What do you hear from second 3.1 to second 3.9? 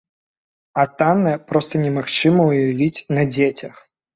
на дзецях.